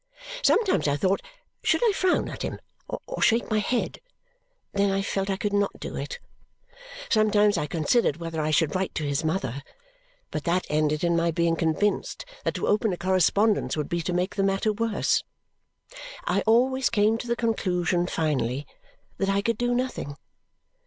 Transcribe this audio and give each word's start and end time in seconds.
Sometimes 0.41 0.87
I 0.87 0.95
thought, 0.97 1.21
should 1.61 1.83
I 1.87 1.91
frown 1.91 2.27
at 2.27 2.41
him 2.41 2.57
or 2.89 3.21
shake 3.21 3.51
my 3.51 3.59
head. 3.59 4.01
Then 4.71 4.89
I 4.89 5.03
felt 5.03 5.29
I 5.29 5.37
could 5.37 5.53
not 5.53 5.79
do 5.79 5.95
it. 5.95 6.17
Sometimes 7.07 7.55
I 7.55 7.67
considered 7.67 8.17
whether 8.17 8.41
I 8.41 8.49
should 8.49 8.73
write 8.73 8.95
to 8.95 9.03
his 9.07 9.23
mother, 9.23 9.61
but 10.31 10.43
that 10.45 10.65
ended 10.71 11.03
in 11.03 11.15
my 11.15 11.29
being 11.29 11.55
convinced 11.55 12.25
that 12.43 12.55
to 12.55 12.65
open 12.67 12.91
a 12.93 12.97
correspondence 12.97 13.77
would 13.77 13.89
be 13.89 14.01
to 14.01 14.11
make 14.11 14.33
the 14.33 14.41
matter 14.43 14.73
worse. 14.73 15.23
I 16.25 16.41
always 16.47 16.89
came 16.89 17.19
to 17.19 17.27
the 17.27 17.35
conclusion, 17.35 18.07
finally, 18.07 18.65
that 19.19 19.29
I 19.29 19.43
could 19.43 19.59
do 19.59 19.75
nothing. 19.75 20.17